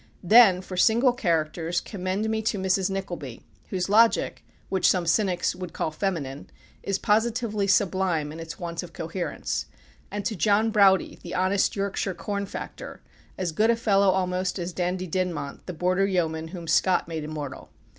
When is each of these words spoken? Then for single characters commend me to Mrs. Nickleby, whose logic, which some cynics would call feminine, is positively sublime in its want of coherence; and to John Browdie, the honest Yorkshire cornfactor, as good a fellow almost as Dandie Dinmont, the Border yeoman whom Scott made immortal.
Then 0.23 0.63
for 0.63 0.75
single 0.77 1.13
characters 1.13 1.79
commend 1.79 2.27
me 2.27 2.41
to 2.41 2.57
Mrs. 2.57 2.89
Nickleby, 2.89 3.43
whose 3.69 3.87
logic, 3.87 4.43
which 4.67 4.87
some 4.89 5.05
cynics 5.05 5.53
would 5.55 5.73
call 5.73 5.91
feminine, 5.91 6.49
is 6.81 6.97
positively 6.97 7.67
sublime 7.67 8.31
in 8.31 8.39
its 8.39 8.57
want 8.57 8.81
of 8.81 8.93
coherence; 8.93 9.67
and 10.09 10.25
to 10.25 10.35
John 10.35 10.71
Browdie, 10.71 11.19
the 11.21 11.35
honest 11.35 11.75
Yorkshire 11.75 12.15
cornfactor, 12.15 13.01
as 13.37 13.51
good 13.51 13.69
a 13.69 13.75
fellow 13.75 14.09
almost 14.09 14.57
as 14.57 14.73
Dandie 14.73 15.05
Dinmont, 15.05 15.67
the 15.67 15.73
Border 15.73 16.07
yeoman 16.07 16.47
whom 16.47 16.65
Scott 16.67 17.07
made 17.07 17.23
immortal. 17.23 17.69